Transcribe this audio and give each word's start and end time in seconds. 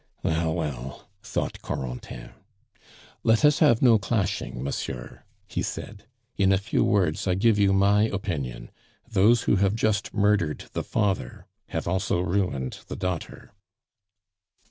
"Well, 0.23 0.55
well," 0.55 1.09
thought 1.21 1.61
Corentin. 1.61 2.31
"Let 3.21 3.45
us 3.45 3.59
have 3.59 3.83
no 3.83 3.99
clashing, 3.99 4.63
monsieur," 4.63 5.21
he 5.47 5.61
said. 5.61 6.07
"In 6.37 6.51
a 6.51 6.57
few 6.57 6.83
words 6.83 7.27
I 7.27 7.35
give 7.35 7.59
you 7.59 7.71
my 7.71 8.07
opinion 8.07 8.71
Those 9.07 9.43
who 9.43 9.57
have 9.57 9.75
just 9.75 10.11
murdered 10.11 10.65
the 10.73 10.81
father 10.83 11.45
have 11.67 11.87
also 11.87 12.19
ruined 12.19 12.79
the 12.87 12.95
daughter." 12.95 13.53